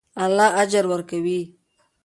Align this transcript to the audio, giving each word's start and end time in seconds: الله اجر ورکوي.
الله 0.23 0.47
اجر 0.61 0.83
ورکوي. 0.91 1.39